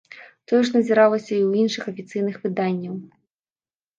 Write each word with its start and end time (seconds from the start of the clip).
Тое 0.51 0.59
ж 0.67 0.71
назіралася 0.77 1.29
і 1.35 1.41
ў 1.49 1.65
іншых 1.65 1.83
афіцыйных 1.91 2.35
выданняў. 2.45 2.95